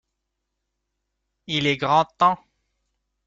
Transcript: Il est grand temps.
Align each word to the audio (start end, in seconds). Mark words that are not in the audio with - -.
Il 1.45 1.67
est 1.67 1.77
grand 1.77 2.05
temps. 2.17 2.39